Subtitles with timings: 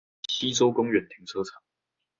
[0.27, 1.61] 溪洲公園停車場